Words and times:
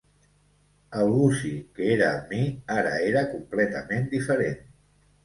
El 1.01 1.11
Gussie 1.17 1.59
que 1.75 1.89
era 1.95 2.07
amb 2.13 2.33
mi 2.37 2.47
ara 2.77 2.95
era 3.11 3.23
completament 3.35 4.09
diferent. 4.15 4.57